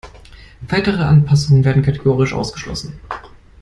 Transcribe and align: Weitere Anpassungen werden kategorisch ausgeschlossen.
Weitere 0.61 1.03
Anpassungen 1.03 1.63
werden 1.63 1.83
kategorisch 1.83 2.33
ausgeschlossen. 2.33 2.99